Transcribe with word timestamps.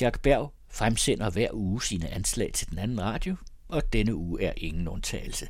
Jacques 0.00 0.22
Berg 0.22 0.52
fremsender 0.70 1.30
hver 1.30 1.48
uge 1.52 1.82
sine 1.82 2.08
anslag 2.08 2.50
til 2.54 2.70
den 2.70 2.78
anden 2.78 3.00
radio, 3.00 3.36
og 3.68 3.92
denne 3.92 4.14
uge 4.14 4.42
er 4.42 4.52
ingen 4.56 4.88
undtagelse. 4.88 5.48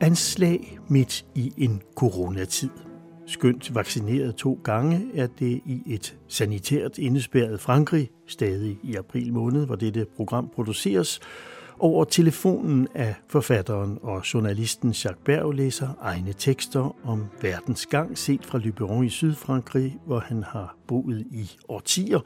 Anslag 0.00 0.78
midt 0.88 1.26
i 1.34 1.52
en 1.56 1.82
coronatid. 1.96 2.89
Skønt 3.30 3.74
vaccineret 3.74 4.36
to 4.36 4.60
gange 4.64 5.10
er 5.14 5.26
det 5.26 5.60
i 5.66 5.82
et 5.86 6.18
sanitært 6.28 6.98
indespærret 6.98 7.60
Frankrig, 7.60 8.10
stadig 8.26 8.78
i 8.82 8.94
april 8.94 9.32
måned, 9.32 9.66
hvor 9.66 9.74
dette 9.74 10.06
program 10.16 10.50
produceres, 10.54 11.20
over 11.78 12.04
telefonen 12.04 12.88
af 12.94 13.14
forfatteren 13.28 13.98
og 14.02 14.34
journalisten 14.34 14.90
Jacques 14.90 15.24
Berg 15.24 15.52
læser 15.52 15.88
egne 16.00 16.32
tekster 16.32 16.96
om 17.04 17.26
verdens 17.42 17.86
gang 17.86 18.18
set 18.18 18.46
fra 18.46 18.58
Lyberon 18.58 19.04
i 19.04 19.08
Sydfrankrig, 19.08 19.98
hvor 20.06 20.20
han 20.20 20.42
har 20.42 20.76
boet 20.86 21.26
i 21.30 21.50
årtier, 21.68 22.20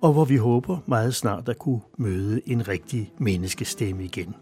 og 0.00 0.12
hvor 0.12 0.24
vi 0.24 0.36
håber 0.36 0.78
meget 0.86 1.14
snart 1.14 1.48
at 1.48 1.58
kunne 1.58 1.80
møde 1.98 2.40
en 2.46 2.68
rigtig 2.68 3.12
menneskestemme 3.18 4.04
igen. 4.04 4.34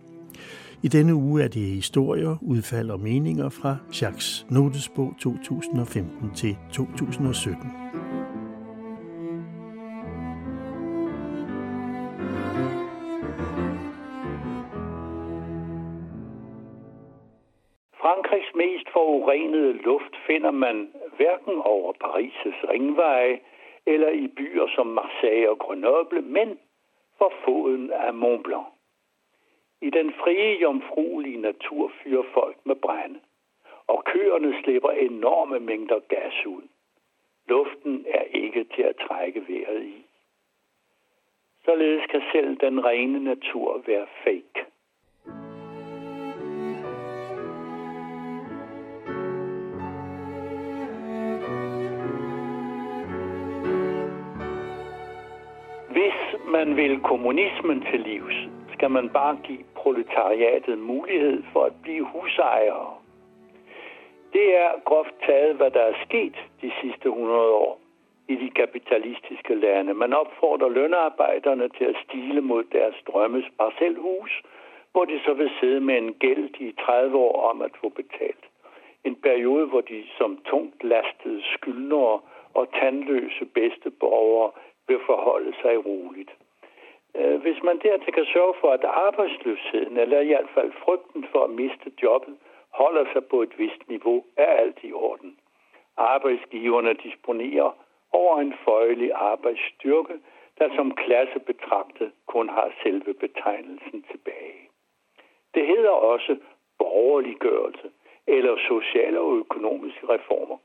I 0.86 0.88
denne 0.88 1.14
uge 1.14 1.42
er 1.44 1.48
det 1.48 1.66
historier, 1.80 2.34
udfald 2.42 2.90
og 2.90 3.00
meninger 3.00 3.48
fra 3.58 3.72
Jacques 3.98 4.46
Notesbog 4.56 5.10
2015 5.20 6.34
til 6.40 6.52
2017. 6.72 7.70
Frankrigs 18.02 18.50
mest 18.62 18.86
forurenede 18.96 19.72
luft 19.88 20.14
finder 20.26 20.50
man 20.50 20.76
hverken 21.16 21.56
over 21.74 21.92
Paris' 22.04 22.70
ringveje 22.72 23.34
eller 23.86 24.10
i 24.24 24.26
byer 24.36 24.66
som 24.76 24.86
Marseille 24.86 25.50
og 25.50 25.58
Grenoble, 25.58 26.22
men 26.22 26.48
for 27.18 27.32
foden 27.44 27.90
af 27.90 28.14
Mont 28.14 28.44
Blanc. 28.44 28.73
I 29.84 29.90
den 29.90 30.12
frie, 30.12 30.60
jomfruelige 30.60 31.40
natur 31.40 31.92
fyrer 32.02 32.22
folk 32.34 32.56
med 32.64 32.76
brænde, 32.76 33.20
og 33.86 34.04
køerne 34.04 34.62
slipper 34.62 34.90
enorme 34.90 35.60
mængder 35.60 35.98
gas 36.08 36.46
ud. 36.46 36.62
Luften 37.48 38.06
er 38.08 38.22
ikke 38.22 38.64
til 38.64 38.82
at 38.82 38.96
trække 39.08 39.44
vejret 39.48 39.82
i. 39.84 40.06
Således 41.64 42.06
kan 42.10 42.22
selv 42.32 42.56
den 42.56 42.84
rene 42.84 43.24
natur 43.24 43.82
være 43.86 44.06
fake. 44.24 44.64
Hvis 55.90 56.18
man 56.48 56.76
vil 56.76 57.00
kommunismen 57.00 57.80
til 57.90 58.00
livs, 58.00 58.53
skal 58.74 58.90
man 58.90 59.08
bare 59.08 59.38
give 59.42 59.64
proletariatet 59.74 60.78
mulighed 60.78 61.42
for 61.52 61.64
at 61.64 61.72
blive 61.82 62.04
husejere. 62.04 62.94
Det 64.32 64.56
er 64.56 64.70
groft 64.84 65.14
taget, 65.26 65.56
hvad 65.56 65.70
der 65.70 65.80
er 65.80 65.94
sket 66.06 66.36
de 66.62 66.72
sidste 66.80 67.08
100 67.08 67.40
år 67.40 67.80
i 68.28 68.34
de 68.34 68.50
kapitalistiske 68.50 69.54
lande. 69.54 69.94
Man 69.94 70.12
opfordrer 70.12 70.68
lønarbejderne 70.68 71.68
til 71.68 71.84
at 71.84 71.96
stile 72.04 72.40
mod 72.40 72.64
deres 72.64 72.94
drømmes 73.08 73.44
parcelhus, 73.58 74.42
hvor 74.92 75.04
de 75.04 75.20
så 75.24 75.34
vil 75.34 75.50
sidde 75.60 75.80
med 75.80 75.96
en 75.98 76.14
gæld 76.14 76.50
i 76.60 76.72
30 76.72 77.16
år 77.16 77.50
om 77.50 77.62
at 77.62 77.70
få 77.80 77.88
betalt. 77.88 78.44
En 79.04 79.16
periode, 79.16 79.66
hvor 79.66 79.80
de 79.80 80.04
som 80.18 80.38
tungt 80.44 80.84
lastede 80.84 81.42
skyldnere 81.54 82.20
og 82.54 82.68
tandløse 82.80 83.44
bedsteborgere 83.44 84.50
vil 84.88 84.98
forholde 85.06 85.52
sig 85.62 85.86
roligt. 85.86 86.30
Øh, 87.14 87.40
hvis 87.40 87.62
man 87.62 87.78
dertil 87.78 88.12
kan 88.12 88.26
sørge 88.34 88.54
for, 88.60 88.70
at 88.70 88.84
arbejdsløsheden, 88.84 89.96
eller 89.96 90.20
i 90.20 90.26
hvert 90.26 90.50
fald 90.54 90.72
frygten 90.84 91.26
for 91.32 91.44
at 91.44 91.50
miste 91.50 91.92
jobbet, 92.02 92.36
holder 92.70 93.04
sig 93.12 93.24
på 93.24 93.42
et 93.42 93.58
vist 93.58 93.88
niveau, 93.88 94.24
er 94.36 94.46
alt 94.46 94.78
i 94.82 94.92
orden. 94.92 95.38
Arbejdsgiverne 95.96 96.94
disponerer 96.94 97.70
over 98.12 98.40
en 98.40 98.54
føjelig 98.64 99.10
arbejdsstyrke, 99.14 100.14
der 100.58 100.68
som 100.76 100.94
klasse 100.94 101.38
betragtet 101.38 102.12
kun 102.26 102.48
har 102.48 102.70
selve 102.82 103.14
betegnelsen 103.14 104.04
tilbage. 104.10 104.60
Det 105.54 105.66
hedder 105.66 105.90
også 105.90 106.36
borgerliggørelse 106.78 107.90
eller 108.26 108.56
sociale 108.68 109.20
og 109.20 109.36
økonomiske 109.36 110.08
reformer. 110.08 110.58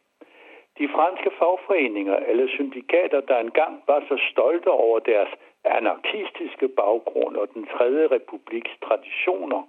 De 0.80 0.88
franske 0.96 1.31
fagforeninger 1.40 2.16
eller 2.16 2.48
syndikater, 2.48 3.22
der 3.22 3.38
engang 3.40 3.84
var 3.88 4.00
så 4.10 4.18
stolte 4.31 4.68
over 4.68 5.00
deres 5.00 5.30
anarkistiske 5.64 6.68
baggrund 6.68 7.36
og 7.38 7.53
den 7.53 7.66
tredje 7.66 8.08
republiks 8.08 8.72
traditioner, 8.86 9.62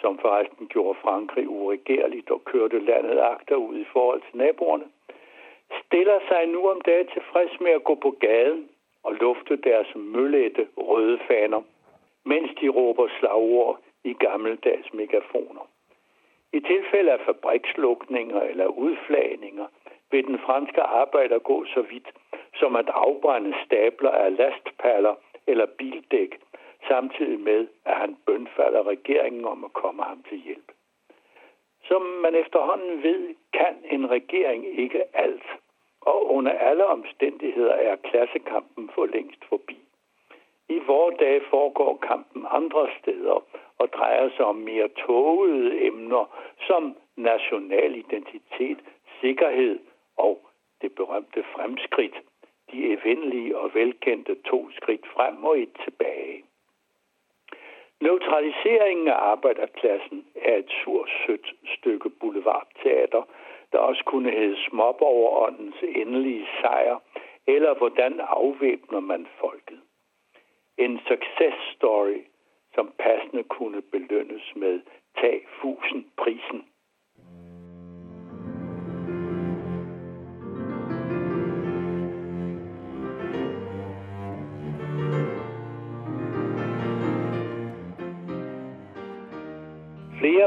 som 0.00 0.18
forresten 0.18 0.66
gjorde 0.68 0.98
Frankrig 1.02 1.48
uregerligt 1.48 2.30
og 2.30 2.44
kørte 2.44 2.78
landet 2.78 3.18
agterud 3.18 3.76
i 3.78 3.86
forhold 3.92 4.20
til 4.20 4.38
naboerne, 4.38 4.84
stiller 5.84 6.18
sig 6.28 6.46
nu 6.46 6.70
om 6.70 6.80
dagen 6.80 7.06
tilfreds 7.06 7.60
med 7.60 7.70
at 7.70 7.84
gå 7.84 7.94
på 7.94 8.10
gaden 8.10 8.68
og 9.02 9.12
lufte 9.14 9.56
deres 9.56 9.88
møllette 9.94 10.68
røde 10.76 11.18
faner, 11.28 11.62
mens 12.24 12.50
de 12.60 12.68
råber 12.68 13.08
slagord 13.18 13.80
i 14.04 14.12
gammeldags 14.12 14.92
megafoner. 14.92 15.68
I 16.52 16.60
tilfælde 16.60 17.12
af 17.12 17.20
fabrikslukninger 17.20 18.40
eller 18.40 18.66
udflagninger 18.66 19.66
vil 20.10 20.26
den 20.26 20.38
franske 20.38 20.82
arbejder 20.82 21.38
gå 21.38 21.64
så 21.64 21.82
vidt, 21.82 22.08
som 22.58 22.76
at 22.76 22.88
afbrænde 22.88 23.54
stabler 23.64 24.10
af 24.10 24.36
lastpaller 24.36 25.14
eller 25.46 25.66
bildæk, 25.66 26.40
samtidig 26.88 27.40
med, 27.40 27.66
at 27.84 27.96
han 27.96 28.16
bønfalder 28.26 28.82
regeringen 28.86 29.44
om 29.44 29.64
at 29.64 29.72
komme 29.72 30.02
ham 30.02 30.22
til 30.28 30.38
hjælp. 30.38 30.72
Som 31.84 32.02
man 32.02 32.34
efterhånden 32.34 33.02
ved, 33.02 33.34
kan 33.52 33.76
en 33.90 34.10
regering 34.10 34.78
ikke 34.78 35.16
alt, 35.16 35.46
og 36.00 36.30
under 36.30 36.52
alle 36.52 36.86
omstændigheder 36.86 37.72
er 37.72 37.96
klassekampen 37.96 38.90
for 38.94 39.06
længst 39.06 39.44
forbi. 39.44 39.78
I 40.68 40.78
vore 40.86 41.16
dage 41.20 41.40
foregår 41.50 41.96
kampen 41.96 42.46
andre 42.50 42.88
steder 42.98 43.44
og 43.78 43.88
drejer 43.92 44.30
sig 44.36 44.44
om 44.44 44.56
mere 44.56 44.88
tågede 44.88 45.86
emner 45.86 46.24
som 46.66 46.96
national 47.16 47.94
identitet, 47.94 48.78
sikkerhed 49.20 49.78
og 50.16 50.46
det 50.82 50.94
berømte 50.94 51.44
fremskridt, 51.54 52.16
de 52.72 52.92
evindelige 52.92 53.58
og 53.58 53.74
velkendte 53.74 54.34
to 54.34 54.70
skridt 54.70 55.06
frem 55.06 55.44
og 55.44 55.58
et 55.58 55.72
tilbage. 55.84 56.44
Neutraliseringen 58.00 59.08
af 59.08 59.14
arbejderklassen 59.14 60.26
er 60.34 60.56
et 60.56 60.70
sødt 61.26 61.54
stykke 61.78 62.10
boulevardteater, 62.10 63.22
der 63.72 63.78
også 63.78 64.04
kunne 64.04 64.30
hedde 64.30 64.56
småborgeråndens 64.68 65.76
endelige 65.82 66.46
sejr, 66.60 66.98
eller 67.46 67.74
hvordan 67.74 68.20
afvæbner 68.20 69.00
man 69.00 69.26
folket. 69.40 69.80
En 70.78 71.00
success 71.08 71.56
story, 71.76 72.20
som 72.74 72.92
passende 72.98 73.42
kunne 73.42 73.82
belønnes 73.82 74.52
med 74.56 74.80
tag 75.20 75.46
fusen 75.60 76.10
prisen. 76.16 76.64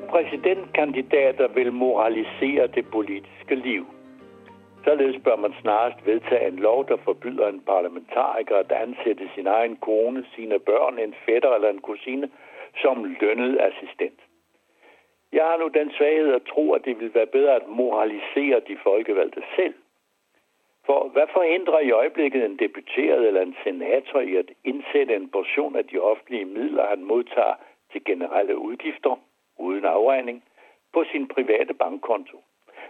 Præsidentkandidater 0.10 1.48
vil 1.48 1.74
moralisere 1.74 2.68
det 2.68 2.86
politiske 2.92 3.56
liv. 3.56 3.86
Således 4.84 5.24
bør 5.24 5.36
man 5.36 5.54
snarest 5.62 6.06
vedtage 6.06 6.48
en 6.48 6.56
lov, 6.56 6.88
der 6.88 6.98
forbyder 6.98 7.48
en 7.48 7.62
parlamentariker 7.62 8.56
at 8.58 8.72
ansætte 8.72 9.30
sin 9.36 9.48
egen 9.48 9.76
kone, 9.76 10.26
sine 10.36 10.60
børn, 10.60 11.00
en 11.00 11.16
fætter 11.26 11.52
eller 11.56 11.70
en 11.70 11.82
kusine 11.82 12.30
som 12.82 13.16
lønnet 13.22 13.60
assistent. 13.60 14.20
Jeg 15.32 15.44
har 15.44 15.58
nu 15.58 15.68
den 15.68 15.92
svaghed 15.92 16.34
at 16.34 16.42
tro, 16.54 16.74
at 16.74 16.86
det 16.86 17.00
vil 17.00 17.14
være 17.14 17.26
bedre 17.26 17.56
at 17.56 17.68
moralisere 17.68 18.60
de 18.68 18.78
folkevalgte 18.84 19.44
selv. 19.56 19.74
For 20.86 21.10
hvad 21.14 21.28
forhindrer 21.34 21.80
i 21.80 21.92
øjeblikket 21.92 22.46
en 22.46 22.58
deputeret 22.58 23.28
eller 23.28 23.42
en 23.42 23.56
senator 23.64 24.20
i 24.20 24.36
at 24.36 24.50
indsætte 24.64 25.16
en 25.16 25.30
portion 25.30 25.76
af 25.76 25.86
de 25.86 26.00
offentlige 26.00 26.46
midler, 26.46 26.86
han 26.88 27.04
modtager 27.04 27.56
til 27.92 28.04
generelle 28.06 28.58
udgifter? 28.58 29.16
Uden 29.60 29.86
afregning 29.86 30.44
på 30.94 31.04
sin 31.12 31.28
private 31.28 31.74
bankkonto. 31.74 32.38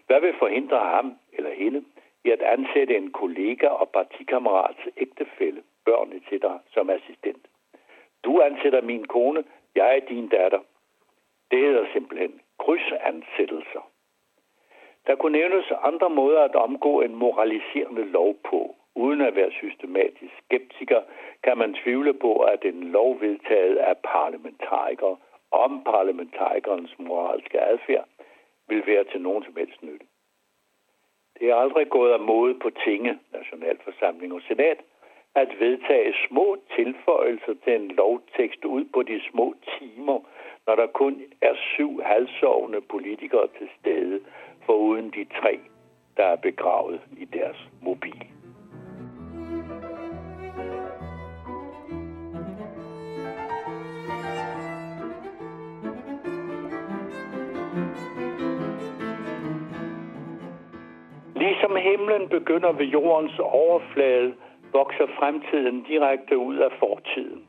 Hvad 0.07 0.21
vil 0.21 0.33
forhindre 0.39 0.79
ham 0.79 1.17
eller 1.33 1.53
hende 1.53 1.83
i 2.23 2.29
at 2.29 2.41
ansætte 2.41 2.97
en 2.97 3.11
kollega 3.11 3.67
og 3.67 3.89
partikammerats 3.89 4.79
ægtefælle, 4.97 5.63
børn 5.85 6.11
etc. 6.13 6.45
som 6.73 6.89
assistent. 6.89 7.47
Du 8.23 8.41
ansætter 8.41 8.81
min 8.81 9.07
kone, 9.07 9.43
jeg 9.75 9.97
er 9.97 9.99
din 10.09 10.27
datter. 10.27 10.59
Det 11.51 11.59
hedder 11.59 11.85
simpelthen 11.93 12.41
krydsansættelser. 12.59 13.89
Der 15.07 15.15
kunne 15.15 15.37
nævnes 15.37 15.65
andre 15.83 16.09
måder 16.09 16.41
at 16.41 16.55
omgå 16.55 17.01
en 17.01 17.15
moraliserende 17.15 18.05
lov 18.05 18.35
på. 18.49 18.75
Uden 18.95 19.21
at 19.21 19.35
være 19.35 19.51
systematisk 19.51 20.33
skeptiker, 20.45 21.01
kan 21.43 21.57
man 21.57 21.73
tvivle 21.73 22.13
på, 22.13 22.39
at 22.39 22.65
en 22.65 22.83
lov 22.83 23.21
vedtaget 23.21 23.75
af 23.75 23.97
parlamentarikere 23.97 25.17
om 25.51 25.83
parlamentarikernes 25.83 26.99
moralske 26.99 27.61
adfærd 27.61 28.07
vil 28.67 28.83
være 28.85 29.03
til 29.03 29.21
nogen 29.21 29.43
som 29.43 29.55
helst 29.57 29.83
nytte. 29.83 30.05
Det 31.39 31.49
er 31.49 31.55
aldrig 31.55 31.89
gået 31.89 32.11
af 32.11 32.19
mode 32.19 32.59
på 32.59 32.69
tinge, 32.85 33.19
nationalforsamling 33.33 34.33
og 34.33 34.41
senat, 34.47 34.79
at 35.35 35.49
vedtage 35.59 36.13
små 36.27 36.57
tilføjelser 36.75 37.53
til 37.63 37.75
en 37.75 37.87
lovtekst 37.87 38.65
ud 38.65 38.85
på 38.93 39.03
de 39.03 39.21
små 39.31 39.55
timer, 39.79 40.19
når 40.67 40.75
der 40.75 40.87
kun 40.87 41.23
er 41.41 41.55
syv 41.55 42.01
halvsovende 42.01 42.81
politikere 42.81 43.47
til 43.57 43.69
stede, 43.79 44.21
foruden 44.65 45.09
de 45.09 45.25
tre, 45.41 45.59
der 46.17 46.25
er 46.25 46.35
begravet 46.35 47.01
i 47.17 47.25
deres 47.25 47.69
mobil. 47.81 48.38
Ligesom 61.69 61.91
himlen 61.91 62.29
begynder 62.29 62.71
ved 62.71 62.85
jordens 62.85 63.39
overflade, 63.39 64.33
vokser 64.73 65.07
fremtiden 65.19 65.83
direkte 65.83 66.37
ud 66.37 66.57
af 66.57 66.71
fortiden. 66.79 67.43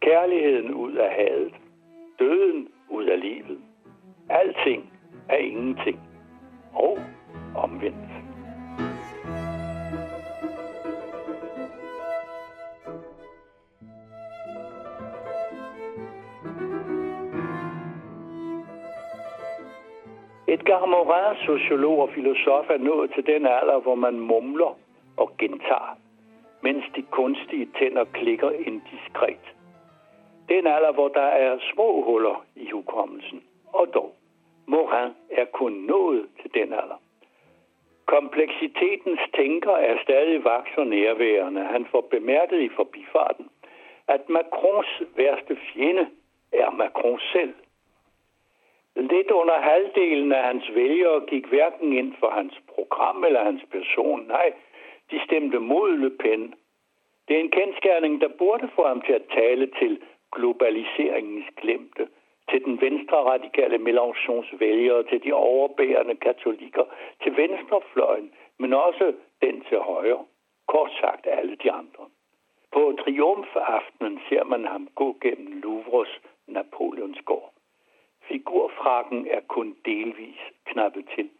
Kærligheden 0.00 0.74
ud 0.74 0.92
af 0.92 1.10
hadet. 1.10 1.54
Døden 2.18 2.68
ud 2.90 3.04
af 3.04 3.20
livet. 3.20 3.58
Alting 4.28 4.92
er 5.28 5.36
ingenting. 5.36 6.00
Og 6.74 6.98
omvendt. 7.56 8.15
Edgar 20.76 20.86
Morin, 20.86 21.36
sociolog 21.46 21.98
og 22.02 22.10
filosof, 22.10 22.70
er 22.70 22.78
nået 22.78 23.10
til 23.14 23.26
den 23.26 23.46
alder, 23.46 23.78
hvor 23.80 23.94
man 23.94 24.20
mumler 24.20 24.78
og 25.16 25.30
gentager, 25.38 25.98
mens 26.60 26.84
de 26.96 27.02
kunstige 27.02 27.68
tænder 27.78 28.04
klikker 28.04 28.50
indiskret. 28.50 29.44
Den 30.48 30.66
alder, 30.66 30.92
hvor 30.92 31.08
der 31.08 31.28
er 31.44 31.58
små 31.72 32.02
huller 32.04 32.44
i 32.56 32.70
hukommelsen. 32.70 33.42
Og 33.72 33.94
dog, 33.94 34.14
Morin 34.66 35.12
er 35.30 35.44
kun 35.44 35.72
nået 35.72 36.26
til 36.42 36.54
den 36.54 36.72
alder. 36.72 37.00
Kompleksitetens 38.06 39.20
tænker 39.36 39.72
er 39.72 39.96
stadig 40.02 40.44
vaks 40.44 40.70
og 40.76 40.86
nærværende. 40.86 41.64
Han 41.64 41.86
får 41.90 42.00
bemærket 42.10 42.60
i 42.60 42.68
forbifarten, 42.68 43.48
at 44.08 44.28
Macrons 44.28 45.02
værste 45.16 45.56
fjende 45.56 46.06
er 46.52 46.70
Macron 46.70 47.20
selv– 47.32 47.54
Lidt 48.96 49.30
under 49.30 49.58
halvdelen 49.60 50.32
af 50.32 50.42
hans 50.42 50.74
vælgere 50.74 51.26
gik 51.26 51.46
hverken 51.46 51.92
ind 51.92 52.14
for 52.20 52.30
hans 52.30 52.54
program 52.74 53.24
eller 53.24 53.44
hans 53.44 53.62
person. 53.70 54.26
Nej, 54.26 54.52
de 55.10 55.20
stemte 55.24 55.58
mod 55.58 55.96
Le 55.96 56.10
Pen. 56.10 56.54
Det 57.28 57.36
er 57.36 57.40
en 57.40 57.50
kendskærning, 57.50 58.20
der 58.20 58.28
burde 58.28 58.68
få 58.76 58.86
ham 58.86 59.00
til 59.00 59.12
at 59.12 59.22
tale 59.34 59.70
til 59.78 60.02
globaliseringens 60.32 61.46
glemte, 61.56 62.08
til 62.50 62.64
den 62.64 62.80
venstre 62.80 63.16
radikale 63.16 63.76
Mélenchons 63.76 64.58
vælgere, 64.58 65.02
til 65.02 65.24
de 65.24 65.32
overbærende 65.32 66.16
katolikker, 66.16 66.84
til 67.22 67.36
venstrefløjen, 67.36 68.32
men 68.58 68.72
også 68.72 69.12
den 69.42 69.60
til 69.68 69.78
højre. 69.78 70.24
Kort 70.68 70.90
sagt 71.00 71.26
alle 71.26 71.56
de 71.56 71.72
andre. 71.72 72.04
På 72.72 72.96
triumfaftenen 73.00 74.20
ser 74.28 74.44
man 74.44 74.64
ham 74.64 74.88
gå 74.94 75.16
gennem 75.20 75.60
Louvres 75.62 76.20
Napoleonsgård. 76.46 77.55
Figurfrakken 78.28 79.26
er 79.26 79.40
kun 79.40 79.76
delvis 79.84 80.40
knappet 80.64 81.04
til. 81.14 81.30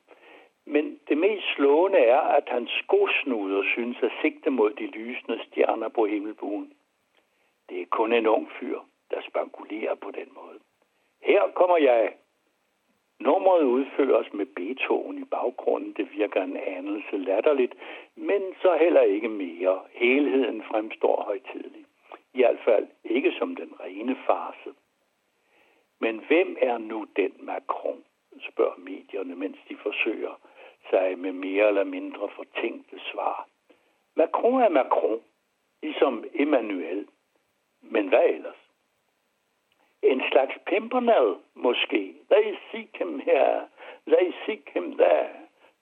Men 0.64 1.00
det 1.08 1.18
mest 1.18 1.46
slående 1.54 1.98
er, 1.98 2.20
at 2.20 2.44
hans 2.46 2.70
skosnuder 2.84 3.62
synes 3.74 3.96
at 4.02 4.12
sigte 4.20 4.50
mod 4.50 4.70
de 4.72 4.86
lysende 4.86 5.38
stjerner 5.44 5.88
på 5.88 6.06
himmelbuen. 6.06 6.72
Det 7.68 7.80
er 7.80 7.86
kun 7.90 8.12
en 8.12 8.26
ung 8.26 8.50
fyr, 8.60 8.78
der 9.10 9.20
spankulerer 9.28 9.94
på 9.94 10.10
den 10.10 10.28
måde. 10.34 10.58
Her 11.22 11.42
kommer 11.54 11.76
jeg. 11.76 12.12
Nummeret 13.20 13.64
udføres 13.64 14.32
med 14.32 14.46
Beethoven 14.46 15.18
i 15.18 15.24
baggrunden. 15.24 15.92
Det 15.96 16.12
virker 16.12 16.42
en 16.42 16.56
anelse 16.56 17.16
latterligt, 17.16 17.74
men 18.16 18.42
så 18.62 18.76
heller 18.80 19.00
ikke 19.00 19.28
mere. 19.28 19.80
Helheden 19.92 20.62
fremstår 20.62 21.22
højtidlig. 21.22 21.84
I 22.34 22.38
hvert 22.38 22.58
fald 22.64 22.86
ikke 23.04 23.32
som 23.38 23.56
den 23.56 23.72
rene 23.80 24.16
farse. 24.26 24.70
Men 26.00 26.19
hvem 26.19 26.56
er 26.60 26.78
nu 26.78 27.06
den 27.16 27.32
Macron, 27.38 28.04
spørger 28.50 28.78
medierne, 28.78 29.37
mens 29.37 29.58
de 29.69 29.76
forsøger 29.76 30.40
sig 30.90 31.19
med 31.19 31.32
mere 31.32 31.69
eller 31.69 31.84
mindre 31.84 32.28
fortænkte 32.28 33.00
svar. 33.12 33.48
Macron 34.16 34.62
er 34.62 34.69
Macron, 34.69 35.20
ligesom 35.82 36.25
Emmanuel. 36.34 37.06
Men 37.81 38.08
hvad 38.08 38.25
ellers? 38.28 38.56
En 40.02 40.22
slags 40.31 40.54
pimpernel, 40.66 41.37
måske. 41.54 42.14
They 42.31 42.56
seek 42.70 42.96
him 42.96 43.20
here, 43.20 43.69
they 44.06 44.32
seek 44.46 44.70
him 44.75 44.96
there. 44.96 45.34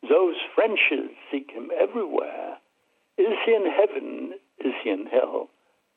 Those 0.08 0.38
Frenches 0.54 1.10
seek 1.30 1.50
him 1.50 1.70
everywhere. 1.74 2.56
Is 3.18 3.38
he 3.44 3.54
in 3.54 3.66
heaven? 3.78 4.34
Is 4.58 4.74
he 4.82 4.90
in 4.90 5.06
hell? 5.06 5.48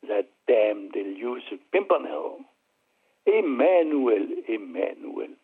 That 0.02 0.26
damned 0.48 0.96
elusive 0.96 1.60
pimpernel. 1.72 2.44
Emanuel, 3.28 4.44
Emanuel. 4.48 5.36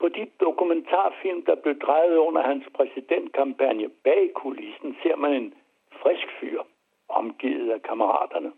På 0.00 0.08
de 0.08 0.26
dokumentarfilm, 0.40 1.42
der 1.44 1.54
blev 1.54 1.78
drejet 1.78 2.16
under 2.16 2.42
hans 2.42 2.64
præsidentkampagne 2.74 3.88
bag 3.88 4.32
kulissen, 4.34 4.96
ser 5.02 5.16
man 5.16 5.32
en 5.32 5.54
frisk 6.02 6.28
fyr, 6.40 6.62
omgivet 7.08 7.70
af 7.70 7.82
kammeraterne. 7.82 8.52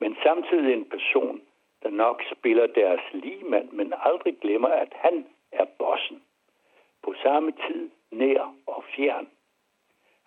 Men 0.00 0.16
samtidig 0.22 0.72
en 0.72 0.84
person, 0.84 1.40
der 1.82 1.90
nok 1.90 2.22
spiller 2.36 2.66
deres 2.66 3.00
ligemand, 3.12 3.70
men 3.70 3.94
aldrig 3.96 4.38
glemmer, 4.40 4.68
at 4.68 4.92
han 4.94 5.26
er 5.52 5.64
bossen. 5.78 6.22
På 7.02 7.14
samme 7.22 7.52
tid 7.52 7.90
nær 8.10 8.54
og 8.66 8.84
fjern. 8.96 9.28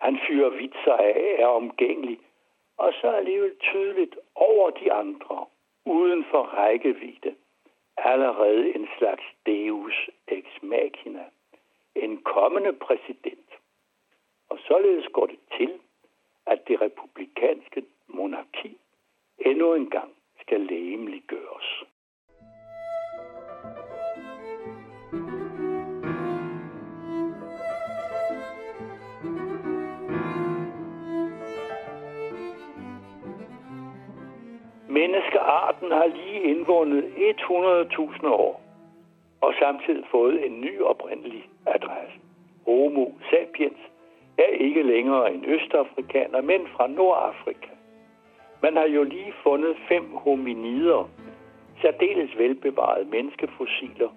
Han 0.00 0.18
fyrer 0.26 0.50
vitser 0.50 0.96
af, 0.96 1.36
er 1.38 1.46
omgængelig, 1.46 2.18
og 2.76 2.92
så 3.00 3.10
alligevel 3.10 3.56
tydeligt 3.58 4.18
over 4.34 4.70
de 4.70 4.92
andre 4.92 5.46
uden 5.84 6.24
for 6.30 6.42
rækkevidde, 6.42 7.34
allerede 7.96 8.74
en 8.74 8.88
slags 8.98 9.24
deus 9.46 10.10
ex 10.28 10.44
machina, 10.62 11.24
en 11.94 12.22
kommende 12.22 12.72
præsident. 12.72 13.50
Og 14.48 14.58
således 14.68 15.06
går 15.12 15.26
det 15.26 15.38
til, 15.56 15.80
at 16.46 16.68
det 16.68 16.80
republikanske 16.80 17.84
monarki 18.06 18.78
endnu 19.38 19.74
engang 19.74 20.12
skal 20.40 20.60
lægemliggøres. 20.60 21.84
Arten 35.52 35.90
har 35.90 36.06
lige 36.06 36.40
indvundet 36.42 37.04
100.000 37.04 38.28
år, 38.28 38.62
og 39.40 39.54
samtidig 39.62 40.04
fået 40.10 40.46
en 40.46 40.60
ny 40.60 40.80
oprindelig 40.80 41.48
adresse. 41.66 42.18
Homo 42.66 43.06
sapiens 43.30 43.78
er 44.38 44.52
ikke 44.66 44.82
længere 44.82 45.34
en 45.34 45.44
østafrikaner, 45.44 46.40
men 46.40 46.60
fra 46.76 46.86
Nordafrika. 46.86 47.68
Man 48.62 48.76
har 48.76 48.86
jo 48.86 49.02
lige 49.02 49.32
fundet 49.42 49.76
fem 49.88 50.16
hominider, 50.16 51.08
særdeles 51.82 52.38
velbevarede 52.38 53.04
menneskefossiler, 53.04 54.08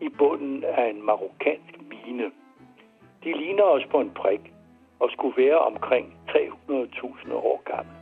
i 0.00 0.08
bunden 0.08 0.64
af 0.64 0.90
en 0.90 1.02
marokkansk 1.02 1.74
mine. 1.90 2.30
De 3.24 3.32
ligner 3.32 3.62
os 3.62 3.86
på 3.90 4.00
en 4.00 4.10
prik 4.10 4.52
og 5.00 5.10
skulle 5.10 5.46
være 5.46 5.58
omkring 5.58 6.14
300.000 6.28 7.34
år 7.34 7.62
gamle. 7.64 8.01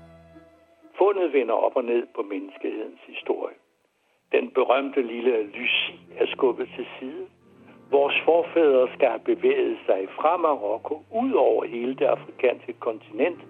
Fundet 1.02 1.32
vender 1.32 1.54
op 1.54 1.76
og 1.76 1.84
ned 1.84 2.06
på 2.14 2.22
menneskehedens 2.22 3.00
historie. 3.06 3.56
Den 4.32 4.50
berømte 4.50 5.02
lille 5.02 5.42
Lucy 5.42 5.92
er 6.18 6.26
skubbet 6.26 6.68
til 6.76 6.86
side. 6.98 7.26
Vores 7.90 8.14
forfædre 8.24 8.88
skal 8.94 9.08
have 9.08 9.20
bevæget 9.20 9.78
sig 9.86 10.08
fra 10.08 10.36
Marokko 10.36 11.02
ud 11.22 11.32
over 11.32 11.64
hele 11.64 11.94
det 11.94 12.04
afrikanske 12.04 12.72
kontinent 12.72 13.40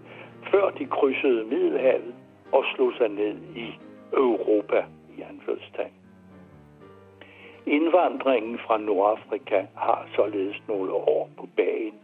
før 0.50 0.71
de 0.71 0.87
krydsede 0.87 1.45
Middelhavet 1.45 2.14
og 2.52 2.64
slog 2.75 2.92
sig 2.99 3.09
ned 3.09 3.37
i 3.57 3.66
Europa 4.12 4.85
i 5.19 5.21
anførselstegn. 5.21 5.92
Indvandringen 7.66 8.59
fra 8.59 8.78
Nordafrika 8.78 9.66
har 9.76 10.09
således 10.16 10.62
nogle 10.69 10.92
år 10.92 11.30
på 11.38 11.49
bagen. 11.57 11.95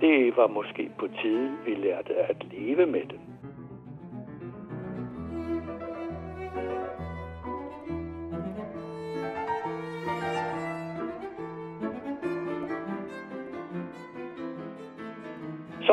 Det 0.00 0.36
var 0.36 0.46
måske 0.46 0.90
på 0.98 1.08
tide, 1.22 1.52
vi 1.66 1.74
lærte 1.74 2.14
at 2.14 2.36
leve 2.52 2.86
med 2.86 3.04
den. 3.04 3.31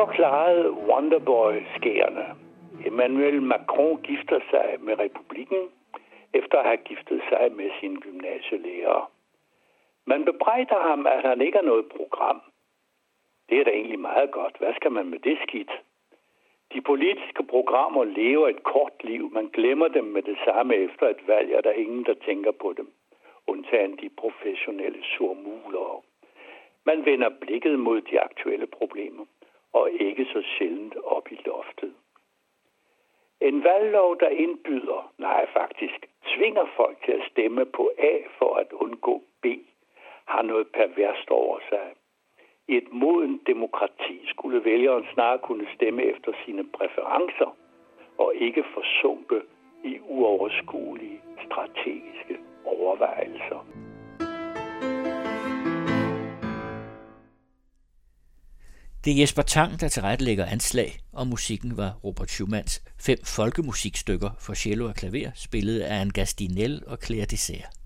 Så 0.00 0.06
klarede 0.06 0.70
Wonderboy 0.70 1.54
skærene. 1.76 2.26
Emmanuel 2.86 3.42
Macron 3.42 4.02
gifter 4.02 4.40
sig 4.50 4.76
med 4.80 4.98
republikken, 4.98 5.62
efter 6.34 6.58
at 6.58 6.64
have 6.64 6.76
giftet 6.76 7.22
sig 7.28 7.52
med 7.52 7.70
sin 7.80 7.96
gymnasielærer. 7.96 9.10
Man 10.06 10.24
bebrejder 10.24 10.80
ham, 10.88 11.06
at 11.06 11.22
han 11.22 11.40
ikke 11.40 11.58
har 11.58 11.64
noget 11.64 11.86
program. 11.96 12.40
Det 13.48 13.60
er 13.60 13.64
da 13.64 13.70
egentlig 13.70 14.00
meget 14.00 14.30
godt. 14.30 14.58
Hvad 14.58 14.74
skal 14.74 14.92
man 14.92 15.06
med 15.06 15.18
det 15.18 15.38
skidt? 15.48 15.72
De 16.74 16.80
politiske 16.80 17.42
programmer 17.42 18.04
lever 18.04 18.48
et 18.48 18.62
kort 18.62 19.04
liv. 19.04 19.30
Man 19.32 19.46
glemmer 19.46 19.88
dem 19.88 20.04
med 20.04 20.22
det 20.22 20.38
samme 20.44 20.74
efter 20.74 21.08
et 21.08 21.22
valg, 21.26 21.56
og 21.56 21.64
der 21.64 21.70
er 21.70 21.84
ingen, 21.84 22.04
der 22.04 22.14
tænker 22.14 22.50
på 22.50 22.74
dem. 22.76 22.92
Undtagen 23.46 23.96
de 23.96 24.08
professionelle 24.16 25.02
surmulere. 25.02 26.00
Man 26.84 27.04
vender 27.04 27.30
blikket 27.40 27.78
mod 27.78 28.00
de 28.00 28.20
aktuelle 28.20 28.66
problemer, 28.66 29.24
og 29.72 29.90
ikke 29.90 30.24
så 30.24 30.42
sjældent 30.42 30.96
op 31.04 31.32
i 31.32 31.38
loftet. 31.46 31.94
En 33.40 33.64
valglov, 33.64 34.20
der 34.20 34.28
indbyder, 34.28 35.12
nej 35.18 35.46
faktisk, 35.52 36.06
tvinger 36.26 36.66
folk 36.76 37.04
til 37.04 37.12
at 37.12 37.28
stemme 37.30 37.64
på 37.66 37.90
A 37.98 38.14
for 38.38 38.54
at 38.54 38.72
undgå 38.72 39.22
B, 39.42 39.46
har 40.24 40.42
noget 40.42 40.66
perverst 40.68 41.30
over 41.30 41.58
sig. 41.68 41.92
I 42.68 42.76
et 42.76 42.92
moden 42.92 43.40
demokrati 43.46 44.20
skulle 44.26 44.64
vælgeren 44.64 45.06
snarere 45.14 45.38
kunne 45.38 45.66
stemme 45.74 46.02
efter 46.02 46.32
sine 46.44 46.64
præferencer 46.72 47.56
og 48.18 48.34
ikke 48.34 48.64
forsumpe 48.74 49.42
i 49.84 49.98
uoverskuelige 50.00 51.20
strategiske 51.44 52.38
overvejelser. 52.64 53.69
Det 59.04 59.12
er 59.12 59.16
Jesper 59.20 59.42
Tang, 59.42 59.80
der 59.80 59.88
tilrettelægger 59.88 60.46
anslag, 60.46 60.98
og 61.12 61.26
musikken 61.26 61.76
var 61.76 61.98
Robert 62.04 62.30
Schumanns 62.30 62.82
fem 62.98 63.18
folkemusikstykker 63.24 64.30
for 64.38 64.54
cello 64.54 64.88
og 64.88 64.94
klaver, 64.94 65.30
spillet 65.34 65.80
af 65.80 66.02
en 66.02 66.12
Gastinel 66.12 66.82
og 66.86 66.98
Claire 67.04 67.24
Dessert. 67.24 67.79